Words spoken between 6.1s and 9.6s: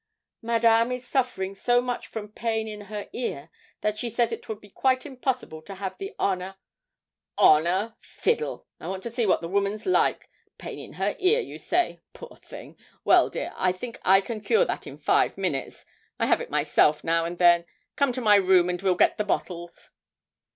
honour' 'Honour fiddle! I want to see what the